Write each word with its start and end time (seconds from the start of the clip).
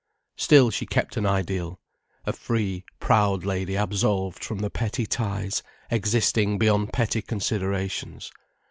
Still 0.35 0.71
she 0.71 0.87
kept 0.87 1.15
an 1.15 1.27
ideal: 1.27 1.79
a 2.25 2.33
free, 2.33 2.83
proud 2.99 3.45
lady 3.45 3.75
absolved 3.75 4.43
from 4.43 4.57
the 4.57 4.71
petty 4.71 5.05
ties, 5.05 5.61
existing 5.91 6.57
beyond 6.57 6.91
petty 6.91 7.21
considerations. 7.21 8.31